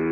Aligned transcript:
Olá 0.00 0.08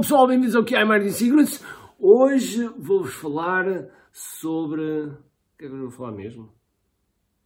pessoal, 0.00 0.26
bem-vindos 0.26 0.56
ao 0.56 0.64
que 0.64 0.74
é 0.74 0.82
Martin 0.86 1.10
Secrets. 1.10 1.62
Hoje 1.98 2.66
vou-vos 2.78 3.12
falar 3.12 3.66
sobre. 4.10 5.02
O 5.02 5.18
que 5.58 5.66
é 5.66 5.68
que 5.68 5.74
eu 5.74 5.80
vou 5.80 5.90
falar 5.90 6.12
mesmo? 6.12 6.50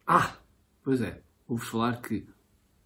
Ah! 0.07 0.37
Pois 0.85 1.01
é, 1.01 1.21
vou-vos 1.49 1.66
falar 1.66 2.01
que 2.01 2.24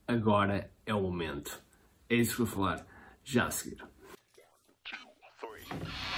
agora 0.09 0.73
é 0.87 0.95
o 0.95 1.03
momento. 1.03 1.63
É 2.09 2.15
isso 2.15 2.31
que 2.31 2.39
vou 2.39 2.47
falar 2.47 2.90
já 3.25 3.47
a 3.47 3.51
seguir. 3.51 3.79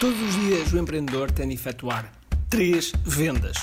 Todos 0.00 0.20
os 0.20 0.34
dias 0.34 0.72
o 0.72 0.78
empreendedor 0.78 1.30
tem 1.30 1.48
de 1.48 1.54
efetuar 1.54 2.10
três 2.48 2.92
vendas: 3.04 3.56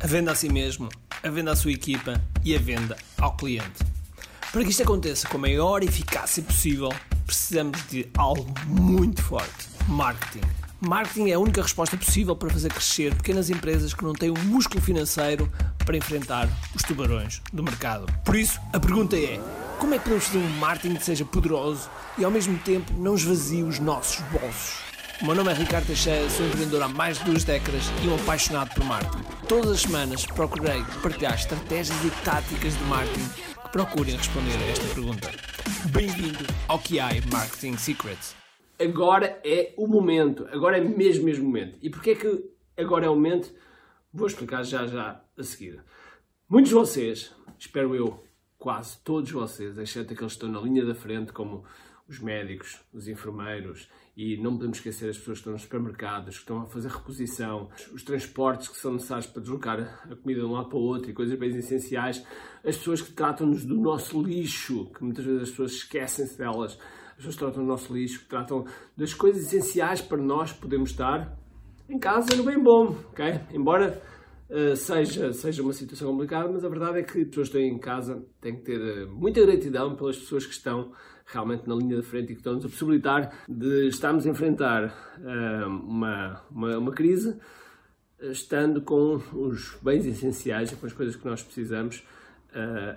a 0.00 0.06
venda 0.06 0.32
a 0.32 0.34
si 0.34 0.48
mesmo, 0.48 0.88
a 1.22 1.28
venda 1.28 1.52
à 1.52 1.56
sua 1.56 1.72
equipa 1.72 2.20
e 2.44 2.54
a 2.54 2.58
venda 2.58 2.96
ao 3.18 3.36
cliente. 3.36 3.84
Para 4.52 4.64
que 4.64 4.70
isto 4.70 4.82
aconteça 4.82 5.28
com 5.28 5.38
a 5.38 5.40
maior 5.40 5.82
eficácia 5.82 6.42
possível, 6.42 6.90
precisamos 7.26 7.78
de 7.88 8.08
algo 8.16 8.52
muito 8.66 9.22
forte: 9.22 9.68
marketing. 9.88 10.46
Marketing 10.80 11.30
é 11.30 11.34
a 11.34 11.38
única 11.38 11.62
resposta 11.62 11.96
possível 11.96 12.34
para 12.34 12.50
fazer 12.50 12.72
crescer 12.72 13.14
pequenas 13.14 13.50
empresas 13.50 13.94
que 13.94 14.02
não 14.02 14.12
têm 14.12 14.30
o 14.30 14.36
um 14.36 14.44
músculo 14.44 14.80
financeiro 14.80 15.50
para 15.86 15.96
enfrentar 15.96 16.48
os 16.74 16.82
tubarões 16.82 17.40
do 17.52 17.62
mercado. 17.62 18.12
Por 18.24 18.34
isso, 18.34 18.60
a 18.72 18.80
pergunta 18.80 19.16
é: 19.16 19.40
como 19.82 19.94
é 19.94 19.98
que 19.98 20.04
podemos 20.04 20.26
fazer 20.26 20.38
um 20.38 20.48
marketing 20.60 20.94
que 20.94 21.04
seja 21.04 21.24
poderoso 21.24 21.90
e 22.16 22.24
ao 22.24 22.30
mesmo 22.30 22.56
tempo 22.60 22.92
não 22.92 23.16
esvazie 23.16 23.64
os 23.64 23.80
nossos 23.80 24.24
bolsos? 24.28 24.80
O 25.20 25.26
meu 25.26 25.34
nome 25.34 25.50
é 25.50 25.54
Ricardo 25.54 25.88
Teixeira, 25.88 26.30
sou 26.30 26.46
empreendedor 26.46 26.82
há 26.82 26.88
mais 26.88 27.18
de 27.18 27.24
duas 27.24 27.42
décadas 27.42 27.82
e 28.04 28.06
um 28.06 28.14
apaixonado 28.14 28.72
por 28.76 28.84
marketing. 28.84 29.24
Todas 29.48 29.72
as 29.72 29.80
semanas 29.80 30.24
procurei 30.24 30.84
partilhar 31.02 31.34
estratégias 31.34 31.98
e 32.04 32.24
táticas 32.24 32.78
de 32.78 32.84
marketing 32.84 33.28
que 33.28 33.72
procurem 33.72 34.14
responder 34.14 34.52
a 34.52 34.70
esta 34.70 34.94
pergunta. 34.94 35.28
Bem-vindo 35.90 36.46
ao 36.68 36.78
QI 36.78 37.20
Marketing 37.32 37.76
Secrets. 37.76 38.36
Agora 38.78 39.40
é 39.44 39.74
o 39.76 39.88
momento, 39.88 40.46
agora 40.52 40.78
é 40.78 40.80
mesmo, 40.80 41.24
mesmo 41.24 41.44
momento. 41.44 41.76
E 41.82 41.90
porquê 41.90 42.10
é 42.12 42.14
que 42.14 42.44
agora 42.76 43.06
é 43.06 43.10
o 43.10 43.16
momento? 43.16 43.52
Vou 44.14 44.28
explicar 44.28 44.62
já, 44.62 44.86
já 44.86 45.20
a 45.36 45.42
seguir. 45.42 45.82
Muitos 46.48 46.68
de 46.68 46.74
vocês, 46.76 47.34
espero 47.58 47.96
eu, 47.96 48.22
quase 48.62 48.96
todos 49.02 49.28
vocês, 49.32 49.76
exceto 49.76 50.12
aqueles 50.12 50.34
que 50.34 50.44
estão 50.44 50.48
na 50.48 50.60
linha 50.60 50.86
da 50.86 50.94
frente, 50.94 51.32
como 51.32 51.64
os 52.08 52.20
médicos, 52.20 52.80
os 52.92 53.08
enfermeiros 53.08 53.88
e 54.16 54.36
não 54.36 54.52
podemos 54.52 54.76
esquecer 54.76 55.10
as 55.10 55.18
pessoas 55.18 55.38
que 55.38 55.40
estão 55.40 55.52
nos 55.54 55.62
supermercados, 55.62 56.36
que 56.36 56.42
estão 56.42 56.60
a 56.60 56.66
fazer 56.66 56.88
reposição, 56.88 57.68
os 57.92 58.04
transportes 58.04 58.68
que 58.68 58.76
são 58.76 58.92
necessários 58.92 59.26
para 59.26 59.42
deslocar 59.42 60.06
a 60.08 60.14
comida 60.14 60.42
de 60.42 60.46
um 60.46 60.52
lado 60.52 60.68
para 60.68 60.78
o 60.78 60.80
outro 60.82 61.10
e 61.10 61.12
coisas 61.12 61.36
bem 61.36 61.48
essenciais, 61.50 62.24
as 62.64 62.76
pessoas 62.76 63.02
que 63.02 63.10
tratam-nos 63.10 63.64
do 63.64 63.74
nosso 63.74 64.22
lixo, 64.22 64.86
que 64.94 65.02
muitas 65.02 65.24
vezes 65.24 65.42
as 65.42 65.50
pessoas 65.50 65.72
esquecem-se 65.72 66.38
delas, 66.38 66.78
as 67.08 67.16
pessoas 67.16 67.34
que 67.34 67.40
tratam 67.40 67.64
do 67.64 67.68
nosso 67.68 67.92
lixo, 67.92 68.20
que 68.20 68.28
tratam 68.28 68.64
das 68.96 69.12
coisas 69.12 69.42
essenciais 69.46 70.00
para 70.00 70.18
nós 70.18 70.52
podermos 70.52 70.90
estar 70.90 71.36
em 71.88 71.98
casa 71.98 72.36
no 72.36 72.44
bem 72.44 72.62
bom, 72.62 72.96
ok? 73.10 73.40
Embora 73.50 74.00
seja, 74.76 75.32
seja 75.32 75.62
uma 75.62 75.72
situação 75.72 76.10
complicada, 76.10 76.48
mas 76.52 76.64
a 76.64 76.68
verdade 76.68 76.98
é 76.98 77.02
que 77.02 77.20
as 77.20 77.28
pessoas 77.28 77.48
que 77.48 77.56
estão 77.56 77.60
em 77.60 77.78
casa 77.78 78.22
têm 78.40 78.56
que 78.56 78.62
ter 78.62 78.78
uh, 78.78 79.08
muita 79.10 79.40
gratidão 79.40 79.96
pelas 79.96 80.18
pessoas 80.18 80.44
que 80.44 80.52
estão 80.52 80.92
realmente 81.24 81.66
na 81.66 81.74
linha 81.74 81.96
da 81.96 82.02
frente 82.02 82.32
e 82.32 82.34
que 82.34 82.40
estão-nos 82.40 82.64
a 82.64 82.68
possibilitar 82.68 83.44
de 83.48 83.88
estarmos 83.88 84.26
a 84.26 84.28
enfrentar 84.28 84.84
uh, 85.18 85.68
uma, 85.68 86.42
uma, 86.50 86.78
uma, 86.78 86.92
crise 86.92 87.34
estando 88.20 88.82
com 88.82 89.20
os 89.32 89.78
bens 89.82 90.04
essenciais 90.06 90.70
e 90.70 90.76
com 90.76 90.86
as 90.86 90.92
coisas 90.92 91.16
que 91.16 91.24
nós 91.24 91.42
precisamos 91.42 92.04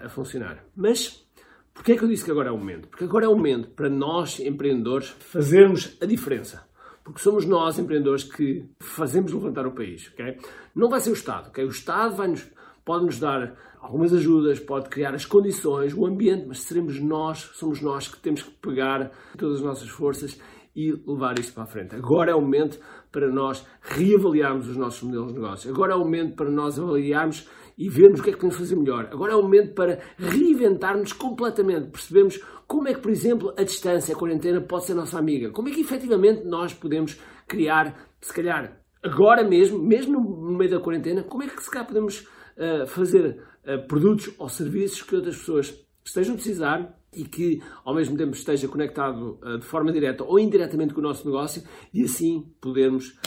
a 0.04 0.10
funcionar. 0.10 0.64
Mas 0.76 1.26
porquê 1.74 1.94
é 1.94 1.98
que 1.98 2.04
eu 2.04 2.10
disse 2.10 2.26
que 2.26 2.30
agora 2.30 2.50
é 2.50 2.52
o 2.52 2.58
momento? 2.58 2.90
Porque 2.90 3.06
agora 3.06 3.26
é 3.26 3.28
o 3.28 3.36
momento 3.36 3.70
para 3.70 3.90
nós, 3.90 4.40
empreendedores, 4.40 5.08
fazermos 5.08 5.98
a 6.00 6.06
diferença. 6.06 6.68
Porque 7.06 7.22
somos 7.22 7.46
nós, 7.46 7.80
empreendedores, 7.80 8.26
que 8.26 8.66
fazemos 8.80 9.32
levantar 9.32 9.66
o 9.66 9.72
país. 9.72 10.12
Okay? 10.12 10.38
Não 10.76 10.90
vai 10.90 11.00
ser 11.00 11.12
o 11.12 11.14
Estado. 11.14 11.48
Okay? 11.48 11.64
O 11.64 11.70
Estado 11.70 12.16
vai 12.16 12.28
nos 12.28 12.46
pode 12.86 13.06
nos 13.06 13.20
dar 13.20 13.56
algumas 13.82 14.14
ajudas, 14.14 14.60
pode 14.60 14.90
criar 14.90 15.14
as 15.16 15.26
condições, 15.26 15.94
o 15.94 16.06
ambiente, 16.06 16.46
mas 16.48 16.62
seremos 16.62 17.00
nós, 17.00 17.50
somos 17.56 17.82
nós 17.82 18.08
que 18.08 18.20
temos 18.20 18.44
que 18.44 18.52
pegar 18.52 19.12
todas 19.38 19.58
as 19.58 19.64
nossas 19.64 19.90
forças 19.90 20.40
e 20.76 20.92
levar 21.08 21.40
isto 21.40 21.54
para 21.54 21.64
a 21.64 21.68
frente. 21.68 21.96
Agora 21.96 22.32
é 22.32 22.36
o 22.36 22.42
momento 22.42 22.80
para 23.16 23.32
nós 23.32 23.66
reavaliarmos 23.80 24.68
os 24.68 24.76
nossos 24.76 25.02
modelos 25.04 25.30
de 25.30 25.40
negócio. 25.40 25.72
Agora 25.72 25.94
é 25.94 25.96
o 25.96 26.00
momento 26.00 26.36
para 26.36 26.52
nós 26.52 26.78
avaliarmos 26.78 27.48
e 27.78 27.88
vermos 27.88 28.20
o 28.20 28.24
que 28.24 28.30
é 28.30 28.34
que 28.34 28.40
podemos 28.40 28.58
fazer 28.58 28.76
melhor. 28.76 29.08
Agora 29.10 29.32
é 29.32 29.36
o 29.38 29.42
momento 29.42 29.74
para 29.74 30.00
reinventarmos 30.18 31.14
completamente, 31.14 31.90
percebemos 31.90 32.38
como 32.68 32.90
é 32.90 32.94
que, 32.94 33.00
por 33.00 33.10
exemplo, 33.10 33.54
a 33.58 33.64
distância, 33.64 34.14
a 34.14 34.18
quarentena 34.18 34.60
pode 34.60 34.86
ser 34.86 34.96
nossa 34.96 35.18
amiga. 35.18 35.50
Como 35.52 35.70
é 35.70 35.72
que 35.72 35.80
efetivamente 35.80 36.44
nós 36.44 36.74
podemos 36.74 37.18
criar, 37.48 38.10
se 38.20 38.34
calhar, 38.34 38.82
agora 39.02 39.48
mesmo, 39.48 39.80
mesmo 39.80 40.20
no 40.20 40.58
meio 40.58 40.72
da 40.72 40.80
quarentena, 40.82 41.24
como 41.24 41.44
é 41.44 41.48
que 41.48 41.64
se 41.64 41.72
calhar 41.72 41.88
podemos 41.88 42.28
uh, 42.58 42.86
fazer 42.86 43.42
uh, 43.64 43.88
produtos 43.88 44.34
ou 44.38 44.50
serviços 44.50 45.02
que 45.04 45.16
outras 45.16 45.38
pessoas 45.38 45.74
estejam 46.04 46.34
a 46.34 46.38
precisar 46.38 47.00
e 47.16 47.24
que 47.24 47.62
ao 47.84 47.96
mesmo 47.96 48.18
tempo 48.18 48.36
esteja 48.36 48.68
conectado 48.68 49.40
uh, 49.44 49.58
de 49.58 49.66
forma 49.66 49.92
direta 49.92 50.24
ou 50.24 50.40
indiretamente 50.40 50.94
com 50.94 51.00
o 51.00 51.04
nosso 51.04 51.26
negócio 51.26 51.64
e 51.94 52.04
assim 52.04 52.52
podermos, 52.60 53.18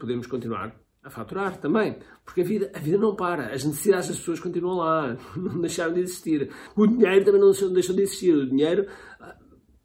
podermos 0.00 0.26
continuar 0.26 0.74
a 1.02 1.10
faturar 1.10 1.58
também. 1.58 1.96
Porque 2.24 2.42
a 2.42 2.44
vida, 2.44 2.70
a 2.74 2.78
vida 2.78 2.98
não 2.98 3.16
para, 3.16 3.52
as 3.54 3.64
necessidades 3.64 4.08
das 4.08 4.18
pessoas 4.18 4.40
continuam 4.40 4.76
lá, 4.76 5.16
não 5.36 5.60
deixaram 5.60 5.94
de 5.94 6.00
existir. 6.00 6.50
O 6.76 6.86
dinheiro 6.86 7.24
também 7.24 7.40
não 7.40 7.50
deixou 7.72 7.94
de 7.94 8.02
existir. 8.02 8.34
O 8.34 8.46
dinheiro 8.46 8.86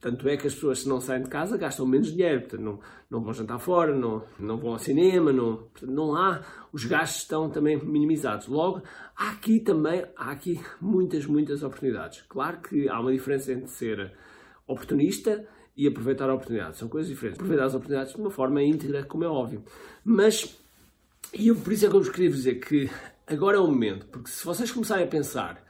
tanto 0.04 0.28
é 0.28 0.36
que 0.36 0.46
as 0.46 0.54
pessoas, 0.54 0.80
se 0.80 0.90
não 0.90 1.00
saem 1.00 1.24
de 1.24 1.30
casa, 1.30 1.58
gastam 1.58 1.88
menos 1.88 2.12
dinheiro. 2.12 2.42
Portanto, 2.42 2.62
não, 2.62 2.80
não 3.10 3.24
vão 3.24 3.34
jantar 3.34 3.58
fora, 3.58 3.96
não, 3.96 4.22
não 4.38 4.58
vão 4.58 4.74
ao 4.74 4.78
cinema, 4.78 5.32
não, 5.32 5.56
portanto, 5.56 5.92
não 5.92 6.14
há. 6.14 6.42
Os 6.74 6.84
gastos 6.84 7.22
estão 7.22 7.50
também 7.50 7.82
minimizados. 7.82 8.48
Logo, 8.48 8.84
há 9.16 9.30
aqui 9.32 9.62
também 9.62 10.04
há 10.18 10.32
aqui 10.32 10.60
muitas, 10.82 11.26
muitas 11.26 11.64
oportunidades. 11.64 12.22
Claro 12.28 12.60
que 12.60 12.90
há 12.90 13.00
uma 13.00 13.14
diferença 13.14 13.54
entre 13.54 13.68
ser 13.68 14.12
oportunista 14.68 15.48
e 15.78 15.88
aproveitar 15.88 16.30
a 16.30 16.34
oportunidade. 16.34 16.78
São 16.78 16.90
coisas 16.90 17.10
diferentes. 17.10 17.40
Aproveitar 17.40 17.68
as 17.68 17.74
oportunidades 17.74 18.14
de 18.14 18.20
uma 18.20 18.30
forma 18.30 18.62
íntegra, 18.62 19.06
como 19.06 19.24
é 19.24 19.28
óbvio. 19.28 19.64
Mas, 20.04 20.54
e 21.34 21.48
eu, 21.48 21.56
por 21.56 21.72
isso 21.72 21.86
é 21.86 21.90
que 21.90 21.96
eu 21.96 22.02
vos 22.02 22.10
queria 22.10 22.30
dizer 22.30 22.56
que 22.56 22.90
agora 23.26 23.56
é 23.56 23.60
o 23.62 23.68
momento, 23.68 24.06
porque 24.08 24.30
se 24.30 24.44
vocês 24.44 24.70
começarem 24.70 25.06
a 25.06 25.08
pensar 25.08 25.66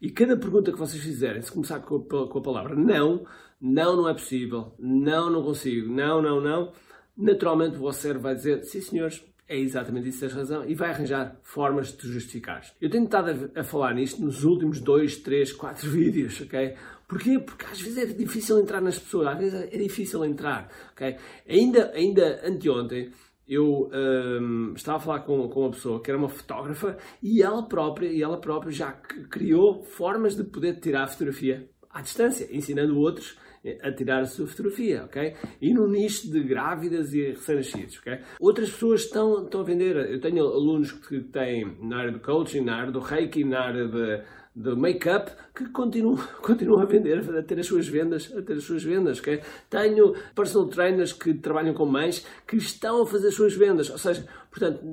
e 0.00 0.10
cada 0.10 0.38
pergunta 0.38 0.72
que 0.72 0.78
vocês 0.78 1.02
fizerem, 1.02 1.42
se 1.42 1.52
começar 1.52 1.80
com 1.80 1.96
a, 1.96 2.28
com 2.28 2.38
a 2.38 2.42
palavra 2.42 2.74
não, 2.74 3.26
não, 3.60 3.96
não 3.96 4.08
é 4.08 4.12
possível, 4.12 4.74
não, 4.78 5.30
não 5.30 5.42
consigo, 5.42 5.92
não, 5.92 6.20
não, 6.20 6.40
não, 6.40 6.72
naturalmente 7.16 7.76
o 7.78 7.92
cérebro 7.92 8.22
vai 8.22 8.34
dizer, 8.34 8.64
sim 8.64 8.80
senhores, 8.80 9.24
é 9.46 9.58
exatamente 9.58 10.08
isso, 10.08 10.20
tens 10.20 10.32
razão, 10.32 10.64
e 10.64 10.74
vai 10.74 10.90
arranjar 10.90 11.38
formas 11.42 11.88
de 11.88 11.98
te 11.98 12.08
justificar. 12.08 12.62
Eu 12.80 12.88
tenho 12.88 13.04
estado 13.04 13.50
a, 13.54 13.60
a 13.60 13.64
falar 13.64 13.94
nisto 13.94 14.22
nos 14.22 14.44
últimos 14.44 14.80
dois, 14.80 15.16
três, 15.16 15.52
quatro 15.52 15.88
vídeos, 15.90 16.40
ok? 16.40 16.74
Porquê? 17.06 17.38
Porque 17.38 17.66
às 17.66 17.80
vezes 17.80 17.98
é 17.98 18.06
difícil 18.06 18.58
entrar 18.58 18.80
nas 18.80 18.98
pessoas, 18.98 19.28
às 19.28 19.38
vezes 19.38 19.54
é 19.54 19.76
difícil 19.76 20.24
entrar, 20.24 20.68
ok? 20.92 21.16
Ainda, 21.46 21.92
ainda 21.94 22.40
anteontem, 22.46 23.12
eu 23.46 23.90
um, 23.92 24.72
estava 24.74 24.96
a 24.96 25.00
falar 25.00 25.20
com, 25.20 25.46
com 25.48 25.60
uma 25.60 25.70
pessoa 25.70 26.02
que 26.02 26.10
era 26.10 26.18
uma 26.18 26.30
fotógrafa 26.30 26.96
e 27.22 27.42
ela 27.42 27.62
própria, 27.68 28.08
e 28.08 28.22
ela 28.22 28.40
própria 28.40 28.72
já 28.72 28.92
criou 28.92 29.84
formas 29.84 30.34
de 30.34 30.44
poder 30.44 30.80
tirar 30.80 31.06
fotografia 31.08 31.68
à 31.94 32.02
distância, 32.02 32.48
ensinando 32.50 32.98
outros 32.98 33.38
a 33.82 33.90
tirar 33.92 34.20
a 34.20 34.26
sua 34.26 34.46
fotografia, 34.46 35.04
ok? 35.04 35.34
E 35.60 35.72
no 35.72 35.88
nicho 35.88 36.30
de 36.30 36.42
grávidas 36.42 37.14
e 37.14 37.28
recém-nascidos, 37.28 37.98
ok? 37.98 38.18
Outras 38.38 38.70
pessoas 38.70 39.04
estão, 39.04 39.44
estão 39.44 39.62
a 39.62 39.64
vender, 39.64 39.96
eu 39.96 40.20
tenho 40.20 40.44
alunos 40.44 40.92
que 40.92 41.20
têm 41.20 41.76
na 41.80 41.98
área 41.98 42.12
do 42.12 42.20
coaching, 42.20 42.60
na 42.60 42.76
área 42.76 42.92
do 42.92 42.98
reiki, 42.98 43.42
na 43.42 43.60
área 43.60 43.88
de, 43.88 44.22
de 44.54 44.76
make-up 44.76 45.32
que 45.54 45.66
continuam, 45.70 46.16
continuam 46.42 46.82
a 46.82 46.84
vender, 46.84 47.18
a 47.38 47.42
ter 47.42 47.58
as 47.58 47.66
suas 47.66 47.88
vendas, 47.88 48.30
a 48.36 48.42
ter 48.42 48.54
as 48.54 48.64
suas 48.64 48.84
vendas, 48.84 49.18
ok? 49.20 49.40
Tenho 49.70 50.14
personal 50.34 50.68
trainers 50.68 51.14
que 51.14 51.32
trabalham 51.32 51.72
com 51.72 51.86
mães 51.86 52.26
que 52.46 52.56
estão 52.56 53.02
a 53.02 53.06
fazer 53.06 53.28
as 53.28 53.34
suas 53.34 53.54
vendas, 53.54 53.88
ou 53.88 53.98
seja, 53.98 54.26
portanto, 54.50 54.84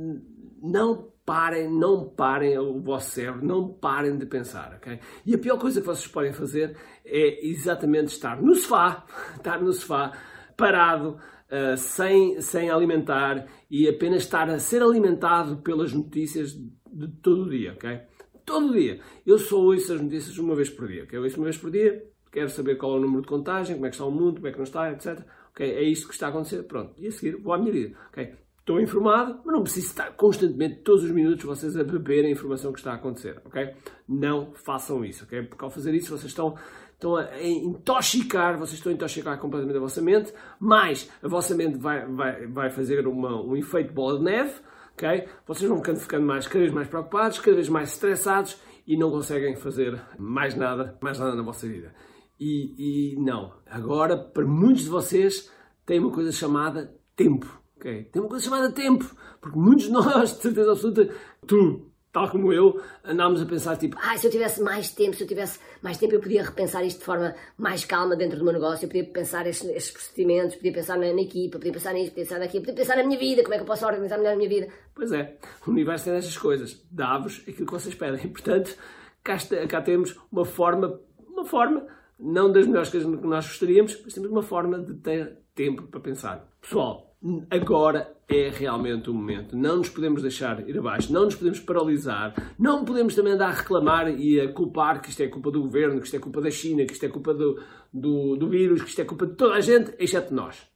não 0.62 1.12
parem, 1.32 1.70
não 1.70 2.10
parem 2.10 2.60
o 2.60 2.82
vosso 2.82 3.12
cérebro, 3.12 3.46
não 3.46 3.70
parem 3.70 4.18
de 4.18 4.26
pensar, 4.26 4.74
ok? 4.76 5.00
E 5.26 5.34
a 5.34 5.38
pior 5.38 5.58
coisa 5.58 5.80
que 5.80 5.88
vocês 5.88 6.06
podem 6.06 6.34
fazer 6.34 6.76
é 7.06 7.48
exatamente 7.48 8.08
estar 8.08 8.42
no 8.42 8.54
sofá, 8.54 9.06
estar 9.38 9.62
no 9.62 9.72
sofá, 9.72 10.12
parado, 10.58 11.12
uh, 11.48 11.78
sem, 11.78 12.42
sem 12.42 12.70
alimentar 12.70 13.48
e 13.70 13.88
apenas 13.88 14.24
estar 14.24 14.50
a 14.50 14.60
ser 14.60 14.84
alimentado 14.84 15.62
pelas 15.62 15.94
notícias 15.94 16.52
de 16.52 17.08
todo 17.24 17.44
o 17.44 17.50
dia, 17.50 17.72
ok? 17.76 18.02
Todo 18.46 18.74
dia. 18.74 19.00
Eu 19.26 19.38
só 19.38 19.56
ouço 19.56 19.94
as 19.94 20.02
notícias 20.02 20.38
uma 20.38 20.54
vez 20.54 20.70
por 20.70 20.86
dia, 20.90 21.06
ok? 21.06 21.18
Eu 21.18 21.24
ouço 21.24 21.38
uma 21.38 21.46
vez 21.46 21.58
por 21.58 21.72
dia, 21.72 22.12
quero 22.30 22.50
saber 22.50 22.76
qual 22.76 22.96
é 22.96 22.98
o 22.98 23.02
número 23.02 23.22
de 23.22 23.30
contagem, 23.30 23.76
como 23.78 23.86
é 23.86 23.90
que 23.90 23.96
está 23.96 24.06
o 24.06 24.12
mundo, 24.12 24.36
como 24.36 24.48
é 24.48 24.52
que 24.52 24.58
não 24.58 24.66
está, 24.66 24.92
etc. 24.92 25.26
Ok? 25.52 25.66
É 25.66 25.82
isto 25.82 26.10
que 26.10 26.14
está 26.14 26.28
a 26.28 26.30
acontecer, 26.30 26.64
pronto. 26.64 26.94
E 27.02 27.08
a 27.08 27.12
seguir 27.14 27.38
vou 27.38 27.54
à 27.54 27.58
minha 27.58 27.72
vida, 27.72 27.98
ok? 28.10 28.34
Estou 28.62 28.80
informado, 28.80 29.42
mas 29.44 29.56
não 29.56 29.64
preciso 29.64 29.88
estar 29.88 30.12
constantemente, 30.12 30.82
todos 30.84 31.04
os 31.04 31.10
minutos, 31.10 31.44
vocês 31.44 31.76
a 31.76 31.84
beber 31.84 32.26
a 32.26 32.30
informação 32.30 32.72
que 32.72 32.78
está 32.78 32.92
a 32.92 32.96
acontecer, 32.96 33.42
ok? 33.44 33.74
Não 34.08 34.54
façam 34.54 35.04
isso, 35.04 35.24
ok? 35.24 35.42
Porque 35.42 35.66
ao 35.66 35.72
fazer 35.72 35.96
isso, 35.96 36.16
vocês 36.16 36.30
estão, 36.32 36.56
estão 36.94 37.16
a 37.16 37.42
intoxicar, 37.42 38.60
vocês 38.60 38.78
estão 38.78 38.92
a 38.92 38.96
intoxicar 38.96 39.40
completamente 39.40 39.78
a 39.78 39.80
vossa 39.80 40.00
mente, 40.00 40.32
mais 40.60 41.10
a 41.24 41.28
vossa 41.28 41.56
mente 41.56 41.80
vai, 41.80 42.06
vai, 42.06 42.46
vai 42.46 42.70
fazer 42.70 43.08
uma, 43.08 43.42
um 43.42 43.58
efeito 43.58 43.94
bola 43.96 44.20
de 44.20 44.26
neve, 44.26 44.54
ok? 44.94 45.28
Vocês 45.48 45.68
vão 45.68 45.80
ficando, 45.80 46.00
ficando 46.00 46.28
mais, 46.28 46.48
cada 46.48 46.60
vez 46.60 46.72
mais 46.72 46.88
preocupados, 46.88 47.40
cada 47.40 47.56
vez 47.56 47.68
mais 47.68 47.90
estressados 47.94 48.62
e 48.86 48.96
não 48.96 49.10
conseguem 49.10 49.56
fazer 49.56 50.00
mais 50.20 50.54
nada, 50.56 50.96
mais 51.02 51.18
nada 51.18 51.36
na 51.36 51.42
vossa 51.42 51.68
vida. 51.68 51.96
E, 52.40 53.16
e 53.16 53.20
não, 53.20 53.54
agora, 53.66 54.16
para 54.16 54.46
muitos 54.46 54.84
de 54.84 54.90
vocês, 54.90 55.52
tem 55.84 56.00
uma 56.00 56.12
coisa 56.12 56.32
chamada 56.32 56.96
tempo, 57.16 57.61
ok? 57.82 58.04
Tem 58.12 58.22
uma 58.22 58.30
coisa 58.30 58.46
chamada 58.46 58.72
tempo, 58.72 59.06
porque 59.42 59.58
muitos 59.58 59.86
de 59.86 59.92
nós, 59.92 60.36
de 60.36 60.42
certeza 60.42 60.72
absoluta, 60.72 61.10
tu, 61.48 61.92
tal 62.12 62.30
como 62.30 62.54
eu, 62.54 62.80
andámos 63.04 63.42
a 63.42 63.46
pensar 63.46 63.76
tipo, 63.78 63.98
ah, 64.00 64.16
se 64.18 64.28
eu 64.28 64.32
tivesse 64.32 64.62
mais 64.62 64.92
tempo, 64.92 65.16
se 65.16 65.24
eu 65.24 65.28
tivesse 65.28 65.60
mais 65.82 65.98
tempo, 65.98 66.14
eu 66.14 66.20
podia 66.20 66.44
repensar 66.44 66.84
isto 66.84 67.00
de 67.00 67.06
forma 67.06 67.34
mais 67.58 67.84
calma 67.84 68.16
dentro 68.16 68.38
do 68.38 68.44
meu 68.44 68.54
negócio, 68.54 68.86
eu 68.86 68.90
podia 68.90 69.06
pensar 69.06 69.48
estes, 69.48 69.68
estes 69.70 69.92
procedimentos, 69.92 70.56
podia 70.56 70.74
pensar 70.74 70.98
na, 70.98 71.12
na, 71.12 71.22
equipa, 71.22 71.58
podia 71.58 71.74
pensar 71.74 71.94
nisto, 71.94 72.12
podia 72.12 72.26
pensar 72.26 72.40
naquilo, 72.40 72.64
podia 72.64 72.76
pensar 72.76 72.98
na 72.98 73.04
minha 73.04 73.18
vida, 73.18 73.42
como 73.42 73.56
é 73.56 73.58
que 73.58 73.64
eu 73.64 73.68
posso 73.68 73.86
organizar 73.86 74.18
melhor 74.18 74.34
a 74.34 74.38
minha 74.38 74.50
vida. 74.50 74.68
Pois 74.94 75.12
é, 75.12 75.38
o 75.66 75.72
universo 75.72 76.06
tem 76.06 76.14
estas 76.14 76.38
coisas, 76.38 76.86
dá-vos 76.92 77.42
aquilo 77.48 77.66
que 77.66 77.74
vocês 77.74 77.96
pedem. 77.96 78.28
Portanto, 78.30 78.76
cá, 79.24 79.36
está, 79.36 79.66
cá 79.68 79.82
temos 79.82 80.16
uma 80.32 80.46
forma, 80.46 81.00
uma 81.28 81.46
forma, 81.46 81.88
não 82.20 82.52
das 82.52 82.68
melhores 82.68 82.90
coisas 82.90 83.10
que 83.20 83.28
nós 83.28 83.48
gostaríamos, 83.48 84.00
mas 84.04 84.14
temos 84.14 84.30
uma 84.30 84.44
forma 84.44 84.78
de 84.80 84.94
ter 84.96 85.40
tempo 85.56 85.88
para 85.88 86.00
pensar. 86.00 86.48
Pessoal, 86.62 87.11
agora 87.50 88.16
é 88.28 88.50
realmente 88.50 89.10
o 89.10 89.14
momento. 89.14 89.56
Não 89.56 89.78
nos 89.78 89.90
podemos 89.90 90.22
deixar 90.22 90.68
ir 90.68 90.78
abaixo, 90.78 91.14
não 91.14 91.26
nos 91.26 91.36
podemos 91.36 91.60
paralisar, 91.60 92.34
não 92.58 92.84
podemos 92.84 93.14
também 93.14 93.34
andar 93.34 93.50
a 93.50 93.54
reclamar 93.54 94.10
e 94.10 94.40
a 94.40 94.52
culpar 94.52 95.02
que 95.02 95.10
isto 95.10 95.22
é 95.22 95.28
culpa 95.28 95.52
do 95.52 95.62
governo, 95.62 96.00
que 96.00 96.06
isto 96.06 96.16
é 96.16 96.20
culpa 96.20 96.42
da 96.42 96.50
China, 96.50 96.86
que 96.86 96.94
isto 96.94 97.06
é 97.06 97.10
culpa 97.10 97.34
do, 97.34 97.62
do, 97.94 98.36
do 98.36 98.50
vírus, 98.50 98.82
que 98.82 98.90
isto 98.90 99.02
é 99.02 99.06
culpa 99.06 99.28
de 99.28 99.36
toda 99.36 99.56
a 99.56 99.60
gente, 99.60 99.94
exceto 100.00 100.34
nós. 100.34 100.68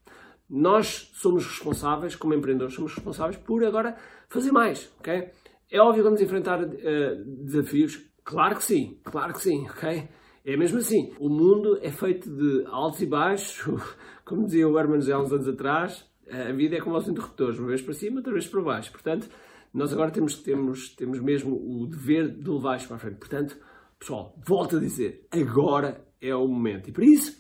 Nós 0.48 1.10
somos 1.16 1.46
responsáveis, 1.46 2.16
como 2.16 2.34
empreendedores, 2.34 2.76
somos 2.76 2.94
responsáveis 2.94 3.38
por 3.38 3.64
agora 3.64 3.96
fazer 4.30 4.52
mais, 4.52 4.94
ok? 5.00 5.30
É 5.72 5.80
óbvio 5.80 6.04
que 6.04 6.10
vamos 6.10 6.22
enfrentar 6.22 6.62
uh, 6.62 7.44
desafios? 7.44 8.00
Claro 8.24 8.56
que 8.56 8.64
sim, 8.64 9.00
claro 9.04 9.34
que 9.34 9.42
sim, 9.42 9.68
ok? 9.68 10.08
É 10.46 10.56
mesmo 10.56 10.78
assim. 10.78 11.12
O 11.20 11.28
mundo 11.28 11.80
é 11.82 11.90
feito 11.90 12.30
de 12.30 12.64
altos 12.68 13.02
e 13.02 13.08
baixos, 13.08 13.82
como 14.24 14.46
dizia 14.46 14.68
o 14.68 14.78
Herman 14.78 15.00
há 15.12 15.20
uns 15.20 15.34
anos 15.34 15.48
atrás, 15.48 16.06
a 16.30 16.52
vida 16.52 16.78
é 16.78 16.82
como 16.82 16.98
os 16.98 17.08
interruptores, 17.08 17.60
uma 17.60 17.68
vez 17.68 17.82
para 17.82 17.94
cima, 17.94 18.18
outra 18.18 18.34
vez 18.34 18.48
para 18.48 18.62
baixo. 18.62 18.92
Portanto, 18.92 19.30
nós 19.74 19.92
agora 19.92 20.12
temos, 20.12 20.36
temos, 20.36 20.90
temos 20.90 21.20
mesmo 21.20 21.56
o 21.56 21.86
dever 21.86 22.30
de 22.30 22.50
levar 22.50 22.78
isto 22.78 22.88
para 22.88 22.98
a 22.98 23.00
frente. 23.00 23.18
Portanto, 23.18 23.58
pessoal, 24.00 24.34
volto 24.46 24.78
a 24.78 24.80
dizer, 24.80 25.28
agora 25.32 26.06
é 26.22 26.34
o 26.36 26.48
momento. 26.48 26.90
E 26.90 26.94
por 26.94 27.04
isso, 27.04 27.38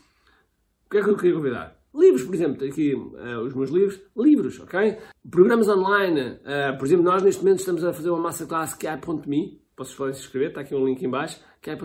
o 0.85 0.89
que 0.89 0.97
é 0.97 1.03
que 1.03 1.09
eu 1.09 1.15
queria 1.15 1.35
convidar? 1.35 1.79
Livros, 1.93 2.23
por 2.23 2.35
exemplo, 2.35 2.67
aqui 2.67 2.93
uh, 2.93 3.39
os 3.39 3.53
meus 3.53 3.69
livros, 3.69 4.01
livros, 4.17 4.59
ok? 4.59 4.97
Programas 5.31 5.69
online, 5.69 6.21
uh, 6.21 6.77
por 6.77 6.85
exemplo, 6.85 7.05
nós 7.05 7.23
neste 7.23 7.41
momento 7.41 7.59
estamos 7.59 7.85
a 7.85 7.93
fazer 7.93 8.09
uma 8.09 8.19
masterclass 8.19 8.73
que 8.73 8.85
é 8.85 8.99
.me, 9.25 9.61
posso 9.75 10.13
se 10.13 10.19
inscrever, 10.19 10.49
está 10.49 10.59
aqui 10.59 10.75
um 10.75 10.85
link 10.85 11.01
em 11.01 11.09
baixo, 11.09 11.39
que 11.61 11.69
é 11.69 11.77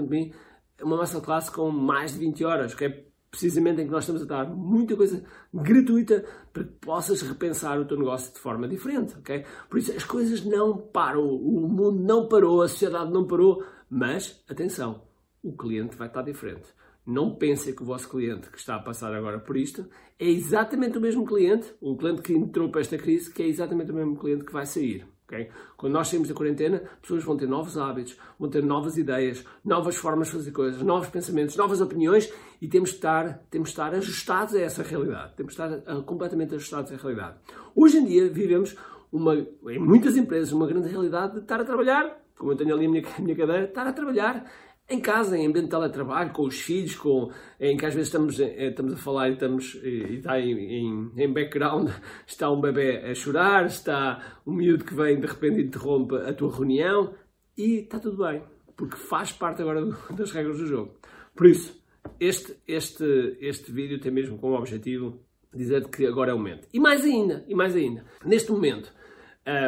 uma 0.82 0.97
masterclass 0.97 1.49
com 1.49 1.70
mais 1.70 2.12
de 2.12 2.19
20 2.19 2.44
horas, 2.44 2.75
ok? 2.75 3.09
Precisamente 3.30 3.80
em 3.80 3.86
que 3.86 3.92
nós 3.92 4.04
estamos 4.04 4.22
a 4.22 4.24
dar 4.24 4.50
muita 4.50 4.96
coisa 4.96 5.24
gratuita 5.54 6.24
para 6.52 6.64
que 6.64 6.72
possas 6.80 7.22
repensar 7.22 7.78
o 7.78 7.84
teu 7.84 7.98
negócio 7.98 8.32
de 8.32 8.40
forma 8.40 8.66
diferente, 8.66 9.14
ok? 9.18 9.44
Por 9.68 9.78
isso 9.78 9.92
as 9.92 10.04
coisas 10.04 10.44
não 10.44 10.76
param, 10.76 11.24
o 11.24 11.68
mundo 11.68 12.00
não 12.00 12.28
parou, 12.28 12.62
a 12.62 12.68
sociedade 12.68 13.12
não 13.12 13.26
parou, 13.26 13.64
mas 13.88 14.42
atenção, 14.48 15.02
o 15.42 15.52
cliente 15.52 15.96
vai 15.96 16.08
estar 16.08 16.22
diferente. 16.22 16.68
Não 17.06 17.34
pensem 17.34 17.74
que 17.74 17.82
o 17.82 17.86
vosso 17.86 18.08
cliente 18.08 18.50
que 18.50 18.58
está 18.58 18.76
a 18.76 18.82
passar 18.82 19.14
agora 19.14 19.38
por 19.38 19.56
isto 19.56 19.88
é 20.18 20.28
exatamente 20.28 20.98
o 20.98 21.00
mesmo 21.00 21.24
cliente, 21.24 21.72
o 21.80 21.96
cliente 21.96 22.22
que 22.22 22.32
entrou 22.32 22.68
para 22.70 22.82
esta 22.82 22.98
crise, 22.98 23.32
que 23.32 23.42
é 23.42 23.46
exatamente 23.46 23.90
o 23.90 23.94
mesmo 23.94 24.16
cliente 24.16 24.44
que 24.44 24.52
vai 24.52 24.66
sair. 24.66 25.06
Okay? 25.30 25.48
Quando 25.76 25.92
nós 25.92 26.08
saímos 26.08 26.28
da 26.28 26.34
quarentena, 26.34 26.82
pessoas 27.00 27.22
vão 27.22 27.36
ter 27.36 27.46
novos 27.46 27.78
hábitos, 27.78 28.16
vão 28.36 28.50
ter 28.50 28.64
novas 28.64 28.98
ideias, 28.98 29.44
novas 29.64 29.94
formas 29.94 30.26
de 30.26 30.34
fazer 30.34 30.50
coisas, 30.50 30.82
novos 30.82 31.08
pensamentos, 31.08 31.54
novas 31.54 31.80
opiniões 31.80 32.32
e 32.60 32.66
temos 32.66 32.90
de 32.90 32.96
estar, 32.96 33.38
temos 33.48 33.68
de 33.68 33.72
estar 33.74 33.94
ajustados 33.94 34.56
a 34.56 34.60
essa 34.60 34.82
realidade. 34.82 35.34
Temos 35.36 35.54
de 35.54 35.62
estar 35.62 35.96
uh, 35.96 36.02
completamente 36.02 36.56
ajustados 36.56 36.90
à 36.90 36.96
realidade. 36.96 37.36
Hoje 37.76 37.98
em 37.98 38.04
dia 38.04 38.28
vivemos 38.28 38.74
uma, 39.12 39.34
em 39.36 39.78
muitas 39.78 40.16
empresas 40.16 40.50
uma 40.50 40.66
grande 40.66 40.88
realidade 40.88 41.34
de 41.34 41.38
estar 41.40 41.60
a 41.60 41.64
trabalhar, 41.64 42.20
como 42.36 42.50
eu 42.50 42.56
tenho 42.56 42.74
ali 42.74 42.86
a 42.86 42.88
minha, 42.88 43.04
a 43.16 43.22
minha 43.22 43.36
cadeira, 43.36 43.64
estar 43.66 43.86
a 43.86 43.92
trabalhar 43.92 44.50
em 44.90 45.00
casa, 45.00 45.38
em 45.38 45.46
ambiente 45.46 45.66
de 45.66 45.70
teletrabalho, 45.70 46.32
com 46.32 46.42
os 46.42 46.60
filhos, 46.60 46.96
com, 46.96 47.31
em 47.60 47.76
que 47.76 47.87
às 47.87 47.94
vezes 47.94 48.08
estamos, 48.08 48.40
eh, 48.40 48.69
estamos 48.69 48.92
a 48.92 48.96
falar 48.96 49.28
e, 49.31 49.34
estamos, 49.34 49.75
e 49.76 50.16
está 50.16 50.40
em, 50.40 50.52
em, 50.52 51.12
em, 51.16 51.32
background, 51.32 51.88
está 52.26 52.50
um 52.50 52.60
bebê 52.60 52.98
a 52.98 53.14
chorar, 53.14 53.66
está 53.66 54.40
um 54.44 54.52
miúdo 54.52 54.84
que 54.84 54.94
vem 54.94 55.20
de 55.20 55.26
repente 55.26 55.62
interrompe 55.62 56.16
a 56.16 56.34
tua 56.34 56.52
reunião 56.52 57.14
e 57.56 57.82
está 57.82 58.00
tudo 58.00 58.25
bem, 58.25 58.42
porque 58.76 58.96
faz 58.96 59.31
parte 59.31 59.62
agora 59.62 59.87
das 60.10 60.32
regras 60.32 60.58
do 60.58 60.66
jogo. 60.66 60.96
Por 61.37 61.46
isso, 61.46 61.81
este, 62.19 62.56
este, 62.66 63.38
este 63.40 63.70
vídeo 63.70 64.00
tem 64.00 64.10
mesmo 64.10 64.38
como 64.38 64.56
objetivo 64.56 65.20
dizer 65.54 65.88
que 65.88 66.04
agora 66.04 66.32
é 66.32 66.34
o 66.34 66.38
momento. 66.38 66.66
E 66.72 66.81
mais 66.81 67.04
ainda, 67.04 67.44
e 67.46 67.54
mais 67.54 67.76
ainda, 67.76 68.04
neste 68.25 68.50
momento, 68.50 68.92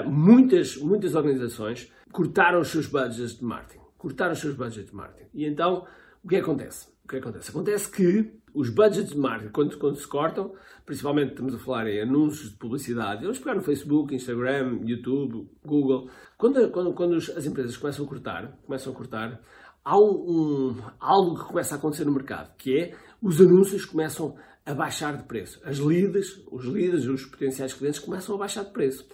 muitas, 0.07 0.77
muitas 0.77 1.15
organizações 1.15 1.93
cortaram 2.13 2.61
os 2.61 2.69
seus 2.69 2.87
budgets 2.87 3.39
de 3.39 3.45
marketing 3.45 3.82
cortar 4.03 4.33
os 4.33 4.41
seus 4.41 4.57
budgets 4.57 4.91
de 4.91 4.97
marketing. 4.97 5.29
E 5.33 5.47
então, 5.47 5.87
o 6.25 6.29
que 6.29 6.35
acontece? 6.35 6.89
O 7.05 7.09
que 7.09 7.17
acontece? 7.17 7.51
Acontece 7.51 7.89
que 7.89 8.33
os 8.53 8.69
budgets 8.69 9.11
de 9.11 9.17
marketing, 9.17 9.53
quando, 9.53 9.79
quando 9.79 9.97
se 9.97 10.09
cortam, 10.09 10.53
principalmente 10.85 11.31
estamos 11.31 11.55
a 11.55 11.59
falar 11.59 11.87
em 11.87 12.01
anúncios 12.01 12.51
de 12.51 12.57
publicidade, 12.57 13.23
vamos 13.23 13.39
pegar 13.39 13.55
no 13.55 13.63
Facebook, 13.63 14.13
Instagram, 14.13 14.81
YouTube, 14.83 15.49
Google, 15.65 16.11
quando, 16.37 16.69
quando, 16.71 16.93
quando 16.95 17.15
as 17.15 17.47
empresas 17.47 17.77
começam 17.77 18.05
a 18.05 18.09
cortar, 18.09 18.59
começam 18.67 18.93
a 18.93 18.97
cortar, 18.97 19.41
há 19.85 19.97
um, 19.97 20.77
algo 20.99 21.39
que 21.39 21.45
começa 21.45 21.77
a 21.77 21.79
acontecer 21.79 22.05
no 22.05 22.13
mercado, 22.13 22.57
que 22.57 22.77
é 22.77 22.95
os 23.23 23.41
anúncios 23.41 23.85
começam 23.85 24.35
a 24.67 24.75
baixar 24.75 25.17
de 25.17 25.23
preço. 25.23 25.61
As 25.65 25.79
leads, 25.79 26.43
os 26.51 26.65
leads, 26.65 27.07
os 27.07 27.25
potenciais 27.25 27.73
clientes 27.73 28.01
começam 28.01 28.35
a 28.35 28.39
baixar 28.39 28.65
de 28.65 28.73
preço. 28.73 29.07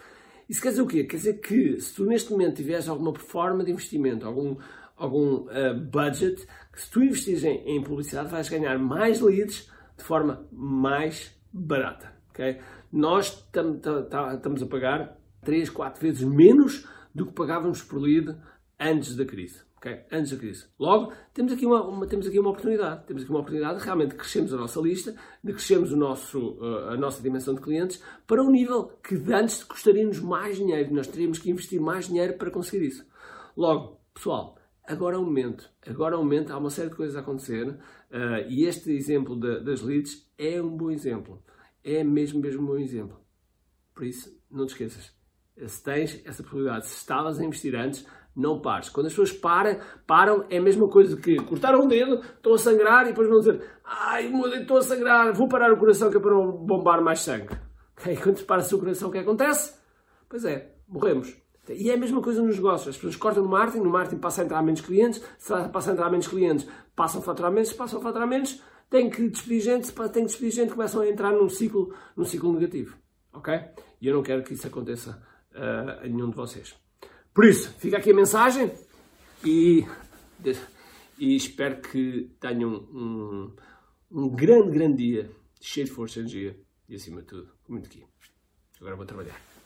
Isso 0.48 0.62
quer 0.62 0.70
dizer 0.70 0.80
o 0.80 0.86
quê? 0.86 1.04
Quer 1.04 1.16
dizer 1.18 1.40
que 1.40 1.78
se 1.78 1.94
tu 1.94 2.06
neste 2.06 2.30
momento 2.32 2.56
tiveres 2.56 2.88
alguma 2.88 3.14
forma 3.14 3.62
de 3.62 3.70
investimento, 3.70 4.26
algum, 4.26 4.56
algum 4.98 5.46
uh, 5.46 5.74
budget, 5.90 6.46
que 6.72 6.80
se 6.80 6.90
tu 6.90 7.02
investires 7.02 7.44
em, 7.44 7.62
em, 7.66 7.82
publicidade 7.82 8.28
vais 8.28 8.48
ganhar 8.48 8.78
mais 8.78 9.20
leads 9.20 9.70
de 9.96 10.04
forma 10.04 10.46
mais 10.52 11.34
barata. 11.52 12.12
Okay? 12.30 12.60
Nós 12.92 13.42
tam, 13.52 13.78
tam, 13.78 14.04
tam, 14.04 14.34
estamos 14.34 14.62
a 14.62 14.66
pagar 14.66 15.18
3, 15.44 15.70
4 15.70 16.00
vezes 16.00 16.22
menos 16.22 16.86
do 17.14 17.26
que 17.26 17.32
pagávamos 17.32 17.82
por 17.82 18.00
lead 18.00 18.36
antes 18.78 19.16
da 19.16 19.24
crise. 19.24 19.62
Okay? 19.78 20.00
Antes 20.10 20.32
da 20.32 20.36
crise. 20.36 20.66
Logo, 20.78 21.12
temos 21.32 21.52
aqui 21.52 21.64
uma, 21.64 21.82
uma, 21.82 22.06
temos 22.06 22.26
aqui 22.26 22.38
uma 22.38 22.50
oportunidade. 22.50 23.06
Temos 23.06 23.22
aqui 23.22 23.30
uma 23.30 23.40
oportunidade 23.40 23.78
de 23.78 23.84
realmente 23.84 24.14
crescermos 24.16 24.52
a 24.52 24.56
nossa 24.56 24.80
lista, 24.80 25.14
de 25.42 25.52
crescermos 25.52 25.92
o 25.92 25.96
nosso, 25.96 26.58
uh, 26.60 26.90
a 26.90 26.96
nossa 26.96 27.22
dimensão 27.22 27.54
de 27.54 27.60
clientes 27.60 28.02
para 28.26 28.42
um 28.42 28.50
nível 28.50 28.90
que 29.02 29.14
antes 29.32 29.62
custaria-nos 29.62 30.20
mais 30.20 30.56
dinheiro. 30.56 30.92
Nós 30.92 31.06
teríamos 31.06 31.38
que 31.38 31.50
investir 31.50 31.80
mais 31.80 32.08
dinheiro 32.08 32.34
para 32.34 32.50
conseguir 32.50 32.86
isso. 32.86 33.06
Logo, 33.56 34.00
pessoal, 34.12 34.57
agora 34.88 35.16
é 35.16 35.18
momento. 35.18 35.70
Agora 35.86 36.14
é 36.14 36.18
momento. 36.18 36.52
Há 36.52 36.58
uma 36.58 36.70
série 36.70 36.90
de 36.90 36.96
coisas 36.96 37.16
a 37.16 37.20
acontecer 37.20 37.68
uh, 37.68 38.48
e 38.48 38.64
este 38.64 38.90
exemplo 38.90 39.38
de, 39.38 39.60
das 39.60 39.82
leads 39.82 40.28
é 40.36 40.60
um 40.60 40.76
bom 40.76 40.90
exemplo. 40.90 41.42
É 41.84 42.02
mesmo, 42.02 42.40
mesmo 42.40 42.62
um 42.62 42.66
bom 42.66 42.78
exemplo. 42.78 43.20
Por 43.94 44.04
isso, 44.04 44.36
não 44.50 44.66
te 44.66 44.70
esqueças. 44.70 45.12
Se 45.66 45.82
tens 45.82 46.22
essa 46.24 46.42
possibilidade, 46.42 46.86
se 46.86 46.96
estavas 46.96 47.38
a 47.38 47.44
investir 47.44 47.74
antes, 47.74 48.06
não 48.34 48.60
pares. 48.60 48.88
Quando 48.88 49.06
as 49.06 49.12
pessoas 49.12 49.32
param, 49.32 49.78
param 50.06 50.46
é 50.48 50.58
a 50.58 50.62
mesma 50.62 50.88
coisa 50.88 51.16
que 51.16 51.36
cortaram 51.42 51.82
um 51.82 51.88
dedo, 51.88 52.20
estão 52.20 52.54
a 52.54 52.58
sangrar 52.58 53.04
e 53.04 53.08
depois 53.08 53.28
vão 53.28 53.40
dizer 53.40 53.60
ai, 53.84 54.28
meu 54.28 54.48
dedo 54.48 54.62
estou 54.62 54.78
a 54.78 54.82
sangrar, 54.82 55.32
vou 55.32 55.48
parar 55.48 55.72
o 55.72 55.76
coração 55.76 56.10
que 56.10 56.16
é 56.16 56.20
para 56.20 56.34
bombar 56.34 57.02
mais 57.02 57.20
sangue. 57.20 57.48
Okay? 57.98 58.16
Quando 58.22 58.44
para 58.44 58.62
o 58.62 58.78
coração, 58.78 59.08
o 59.08 59.12
que 59.12 59.18
acontece? 59.18 59.76
Pois 60.28 60.44
é, 60.44 60.72
morremos. 60.86 61.47
E 61.74 61.90
é 61.90 61.94
a 61.94 61.96
mesma 61.96 62.20
coisa 62.22 62.42
nos 62.42 62.56
negócios. 62.56 62.88
As 62.88 62.96
pessoas 62.96 63.16
cortam 63.16 63.42
no 63.42 63.48
marketing, 63.48 63.84
no 63.84 63.90
marketing 63.90 64.18
passa 64.18 64.42
a 64.42 64.44
entrar 64.44 64.62
menos 64.62 64.80
clientes, 64.80 65.22
passa 65.72 65.90
a 65.90 65.92
entrar 65.92 66.10
menos 66.10 66.26
clientes, 66.26 66.66
passam 66.94 67.20
a 67.20 67.24
faturar 67.24 67.52
menos, 67.52 67.72
passam 67.72 68.00
a 68.00 68.02
faturar 68.02 68.26
menos, 68.26 68.60
tem 68.90 69.10
que 69.10 69.28
despedir 69.28 69.60
gente, 69.60 69.92
tem 69.92 70.22
que 70.22 70.30
despedir 70.30 70.52
gente, 70.52 70.72
começam 70.72 71.00
a 71.00 71.08
entrar 71.08 71.32
num 71.32 71.48
ciclo, 71.48 71.94
num 72.16 72.24
ciclo 72.24 72.52
negativo. 72.52 72.96
Ok? 73.32 73.54
E 74.00 74.06
eu 74.06 74.14
não 74.14 74.22
quero 74.22 74.42
que 74.42 74.54
isso 74.54 74.66
aconteça 74.66 75.22
uh, 75.54 76.04
a 76.04 76.08
nenhum 76.08 76.30
de 76.30 76.36
vocês. 76.36 76.74
Por 77.34 77.44
isso, 77.44 77.70
fica 77.78 77.98
aqui 77.98 78.10
a 78.10 78.14
mensagem 78.14 78.72
e, 79.44 79.86
e 81.18 81.36
espero 81.36 81.80
que 81.80 82.30
tenham 82.40 82.70
um, 82.92 83.54
um 84.10 84.28
grande, 84.28 84.70
grande 84.70 84.96
dia, 84.96 85.30
cheio 85.60 85.86
de 85.86 85.92
força 85.92 86.18
e 86.18 86.22
energia 86.22 86.58
e, 86.88 86.94
acima 86.94 87.20
de 87.20 87.28
tudo, 87.28 87.48
muito 87.68 87.86
aqui. 87.86 88.04
Agora 88.80 88.96
vou 88.96 89.06
trabalhar. 89.06 89.57